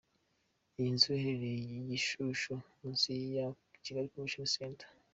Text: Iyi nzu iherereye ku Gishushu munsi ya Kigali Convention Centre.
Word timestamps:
Iyi 0.77 0.89
nzu 0.95 1.07
iherereye 1.19 1.73
ku 1.81 1.87
Gishushu 1.91 2.51
munsi 2.79 3.09
ya 3.35 3.45
Kigali 3.83 4.09
Convention 4.13 4.45
Centre. 4.57 4.87